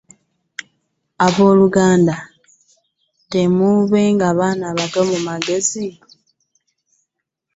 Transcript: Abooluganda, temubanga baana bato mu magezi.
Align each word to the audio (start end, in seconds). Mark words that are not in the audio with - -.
Abooluganda, 1.25 2.15
temubanga 3.31 4.27
baana 4.39 4.67
bato 4.77 5.01
mu 5.09 5.17
magezi. 5.27 5.85